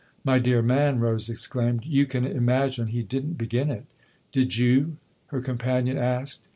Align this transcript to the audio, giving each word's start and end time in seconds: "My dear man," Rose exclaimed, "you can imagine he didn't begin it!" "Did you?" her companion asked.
"My 0.23 0.39
dear 0.39 0.63
man," 0.63 0.99
Rose 0.99 1.29
exclaimed, 1.29 1.85
"you 1.85 2.07
can 2.07 2.25
imagine 2.25 2.87
he 2.87 3.03
didn't 3.03 3.37
begin 3.37 3.69
it!" 3.69 3.85
"Did 4.31 4.57
you?" 4.57 4.97
her 5.27 5.41
companion 5.41 5.95
asked. 5.99 6.47